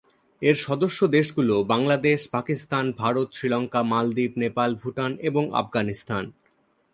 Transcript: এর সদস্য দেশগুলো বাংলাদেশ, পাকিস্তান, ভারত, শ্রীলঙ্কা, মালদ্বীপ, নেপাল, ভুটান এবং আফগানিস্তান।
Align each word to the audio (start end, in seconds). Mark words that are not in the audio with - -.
এর 0.41 0.57
সদস্য 0.57 0.99
দেশগুলো 1.07 1.55
বাংলাদেশ, 1.63 2.19
পাকিস্তান, 2.27 2.85
ভারত, 2.97 3.27
শ্রীলঙ্কা, 3.33 3.81
মালদ্বীপ, 3.83 4.31
নেপাল, 4.37 4.69
ভুটান 4.75 5.11
এবং 5.21 5.43
আফগানিস্তান। 5.53 6.23